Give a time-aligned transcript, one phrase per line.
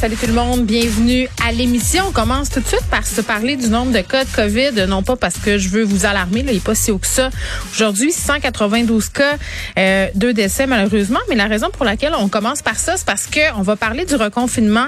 [0.00, 2.04] Salut tout le monde, bienvenue à l'émission.
[2.08, 5.02] On commence tout de suite par se parler du nombre de cas de COVID, non
[5.02, 7.28] pas parce que je veux vous alarmer, là, il n'est pas si haut que ça.
[7.74, 9.36] Aujourd'hui, 192 cas,
[9.78, 13.26] euh, deux décès malheureusement, mais la raison pour laquelle on commence par ça, c'est parce
[13.26, 14.86] que on va parler du reconfinement.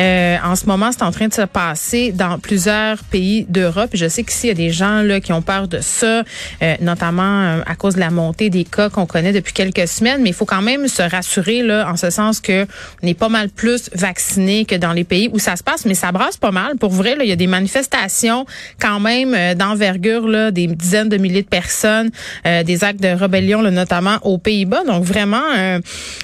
[0.00, 3.90] Euh, en ce moment, c'est en train de se passer dans plusieurs pays d'Europe.
[3.92, 6.22] Je sais qu'ici, il y a des gens là qui ont peur de ça,
[6.62, 10.22] euh, notamment euh, à cause de la montée des cas qu'on connaît depuis quelques semaines,
[10.22, 12.66] mais il faut quand même se rassurer là, en ce sens que
[13.02, 15.94] on est pas mal plus vaccinés que dans les pays où ça se passe, mais
[15.94, 16.76] ça brasse pas mal.
[16.76, 18.46] Pour vrai, là, il y a des manifestations
[18.80, 22.10] quand même euh, d'envergure, là, des dizaines de milliers de personnes,
[22.46, 24.84] euh, des actes de rébellion, là, notamment aux Pays-Bas.
[24.84, 25.80] Donc vraiment, euh,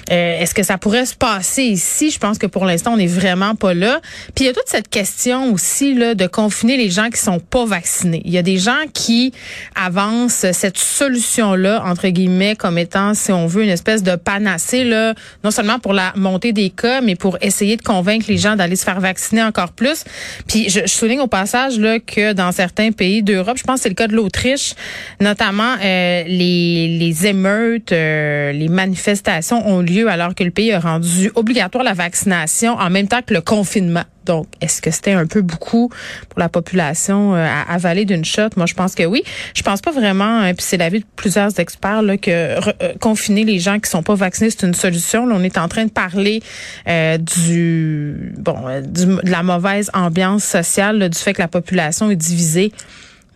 [0.07, 2.11] est-ce que ça pourrait se passer ici?
[2.11, 3.99] Je pense que pour l'instant, on n'est vraiment pas là.
[4.35, 7.39] Puis il y a toute cette question aussi là, de confiner les gens qui sont
[7.39, 8.21] pas vaccinés.
[8.25, 9.33] Il y a des gens qui
[9.75, 15.13] avancent cette solution-là, entre guillemets, comme étant, si on veut, une espèce de panacée, là,
[15.43, 18.75] non seulement pour la montée des cas, mais pour essayer de convaincre les gens d'aller
[18.75, 20.03] se faire vacciner encore plus.
[20.47, 23.89] Puis je, souligne au passage là que dans certains pays d'Europe, je pense que c'est
[23.89, 24.73] le cas de l'Autriche,
[25.19, 30.79] notamment euh, les, les émeutes, euh, les manifestations ont lieu alors que le pays a
[30.79, 34.03] rendu obligatoire la vaccination en même temps que le confinement.
[34.25, 35.89] Donc, est-ce que c'était un peu beaucoup
[36.29, 38.49] pour la population euh, à avaler d'une shot?
[38.55, 39.23] Moi, je pense que oui.
[39.53, 43.43] Je pense pas vraiment, hein, puis c'est l'avis de plusieurs experts, là, que euh, confiner
[43.43, 45.25] les gens qui sont pas vaccinés, c'est une solution.
[45.25, 46.41] Là, on est en train de parler
[46.87, 52.71] euh, du bon de la mauvaise ambiance sociale, du fait que la population est divisée.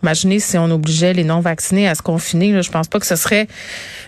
[0.06, 2.52] Imaginez si on obligeait les non-vaccinés à se confiner.
[2.52, 3.48] Là, je pense pas que ce serait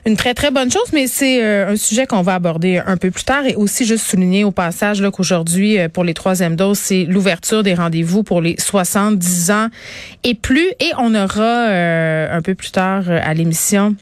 [0.06, 3.10] une très, très bonne chose, mais c'est euh, un sujet qu'on va aborder un peu
[3.10, 3.44] plus tard.
[3.46, 7.74] Et aussi, juste souligner au passage qu'aujourd'hui, euh, pour les troisièmes doses, c'est l'ouverture des
[7.74, 9.66] rendez-vous pour les 70 ans
[10.22, 10.68] et plus.
[10.78, 13.96] Et on aura euh, un peu plus tard à l'émission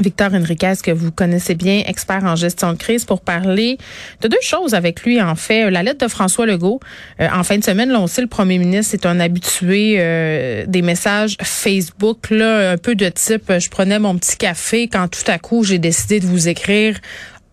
[0.00, 3.78] Victor Enriquez, que vous connaissez bien, expert en gestion de crise, pour parler
[4.20, 5.70] de deux choses avec lui, en fait.
[5.70, 6.80] La lettre de François Legault.
[7.20, 10.64] Euh, en fin de semaine, là, on sait, le premier ministre est un habitué euh,
[10.66, 15.30] des messages Facebook, là, un peu de type, je prenais mon petit café quand tout
[15.30, 16.98] à coup, j'ai décidé de vous écrire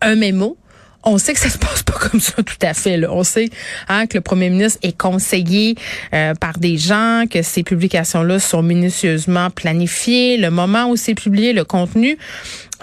[0.01, 0.57] un mémo
[1.07, 3.05] on sait que ça se passe pas comme ça tout à fait.
[3.07, 3.49] On sait
[3.87, 5.75] hein, que le premier ministre est conseillé
[6.13, 11.53] euh, par des gens, que ces publications-là sont minutieusement planifiées, le moment où c'est publié,
[11.53, 12.17] le contenu.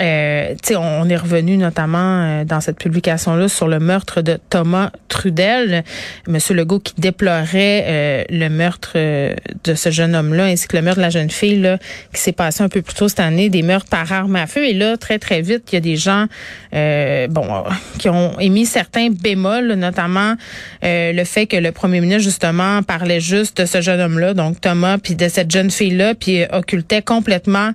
[0.00, 5.84] Euh, on est revenu notamment euh, dans cette publication-là sur le meurtre de Thomas Trudel,
[6.26, 10.82] Monsieur Legault qui déplorait euh, le meurtre euh, de ce jeune homme-là, ainsi que le
[10.82, 11.78] meurtre de la jeune fille là,
[12.12, 14.66] qui s'est passé un peu plus tôt cette année, des meurtres par arme à feu.
[14.66, 16.26] Et là, très très vite, il y a des gens,
[16.72, 17.64] bon,
[17.98, 20.34] qui ont émis certains bémols, notamment
[20.82, 24.98] le fait que le premier ministre justement parlait juste de ce jeune homme-là, donc Thomas,
[24.98, 27.70] puis de cette jeune fille-là, puis occultait complètement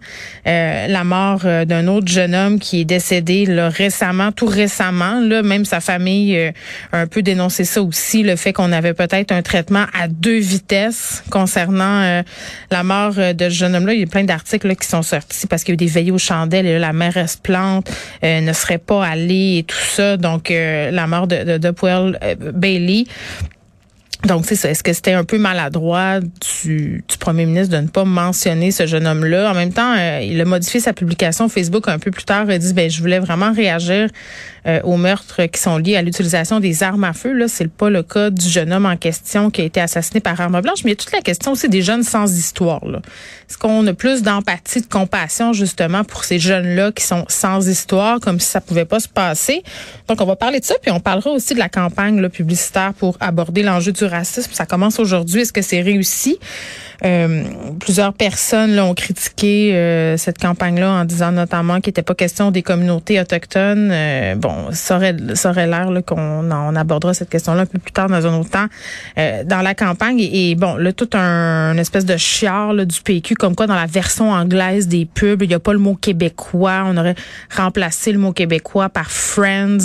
[0.45, 5.19] la mort d'un autre jeune homme qui est décédé là, récemment, tout récemment.
[5.19, 6.51] Là, même sa famille euh,
[6.91, 10.39] a un peu dénoncé ça aussi, le fait qu'on avait peut-être un traitement à deux
[10.39, 12.21] vitesses concernant euh,
[12.71, 13.93] la mort euh, de ce jeune homme-là.
[13.93, 16.11] Il y a plein d'articles qui sont sortis parce qu'il y a eu des veillées
[16.11, 17.89] aux chandelles et là, la mère plante,
[18.23, 20.17] ne serait pas allée et tout ça.
[20.17, 23.05] Donc, la mort de, de, de Bailey.
[24.25, 24.69] Donc, c'est ça.
[24.69, 28.85] Est-ce que c'était un peu maladroit du, du, premier ministre de ne pas mentionner ce
[28.85, 29.49] jeune homme-là?
[29.49, 32.43] En même temps, euh, il a modifié sa publication Facebook un peu plus tard.
[32.47, 34.09] Il a dit, ben, je voulais vraiment réagir
[34.67, 37.31] euh, aux meurtres qui sont liés à l'utilisation des armes à feu.
[37.31, 40.39] Là, c'est pas le cas du jeune homme en question qui a été assassiné par
[40.41, 42.83] arme blanche, mais il y a toute la question aussi des jeunes sans histoire.
[43.49, 48.19] Est-ce qu'on a plus d'empathie, de compassion justement pour ces jeunes-là qui sont sans histoire,
[48.19, 49.63] comme si ça pouvait pas se passer?
[50.09, 52.93] Donc, on va parler de ça, puis on parlera aussi de la campagne là, publicitaire
[52.93, 54.05] pour aborder l'enjeu du
[54.53, 55.41] Ça commence aujourd'hui.
[55.41, 56.39] Est-ce que c'est réussi?
[57.05, 57.43] Euh,
[57.79, 62.51] plusieurs personnes là, ont critiqué euh, cette campagne-là en disant notamment qu'il n'était pas question
[62.51, 63.89] des communautés autochtones.
[63.91, 67.91] Euh, bon, ça aurait, ça aurait l'air qu'on on abordera cette question-là un peu plus
[67.91, 68.67] tard dans un autre temps
[69.45, 70.19] dans la campagne.
[70.19, 73.85] Et, bon, là, tout un espèce de chiard là, du PQ, comme quoi dans la
[73.85, 76.83] version anglaise des pubs, il n'y a pas le mot québécois.
[76.85, 77.15] On aurait
[77.55, 79.77] remplacé le mot québécois par friends.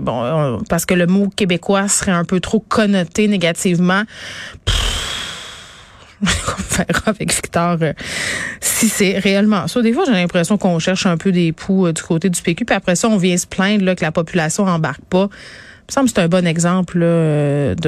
[0.00, 4.02] bon, parce que le mot québécois serait un peu trop connoté négativement.
[6.22, 7.92] on verra avec Victor euh,
[8.60, 9.82] si c'est réellement ça.
[9.82, 12.64] Des fois, j'ai l'impression qu'on cherche un peu des poux euh, du côté du PQ,
[12.64, 15.28] puis après ça, on vient se plaindre là, que la population embarque pas.
[15.88, 17.80] Il me semble que c'est un bon exemple là, euh, de